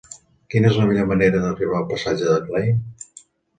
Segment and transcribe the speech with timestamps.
[0.53, 2.83] Quina és la millor manera d'arribar al passatge de Klein?